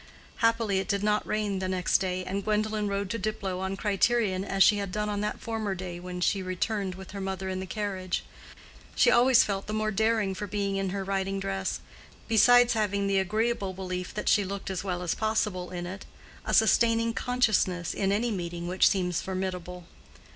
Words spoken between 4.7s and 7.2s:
had done on that former day when she returned with